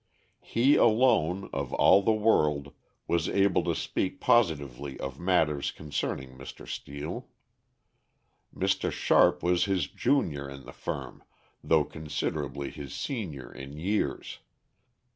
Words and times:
He 0.41 0.77
alone, 0.77 1.47
of 1.53 1.71
all 1.73 2.01
the 2.01 2.11
world, 2.11 2.73
was 3.07 3.29
able 3.29 3.63
to 3.65 3.75
speak 3.75 4.19
positively 4.19 4.99
of 4.99 5.19
matters 5.19 5.69
concerning 5.69 6.35
Mr. 6.39 6.67
Steel. 6.67 7.27
Mr. 8.51 8.91
Sharp 8.91 9.43
was 9.43 9.65
his 9.65 9.85
junior 9.85 10.49
in 10.49 10.65
the 10.65 10.73
firm, 10.73 11.21
though 11.63 11.85
considerably 11.85 12.71
his 12.71 12.95
senior 12.95 13.51
in 13.53 13.77
years. 13.77 14.39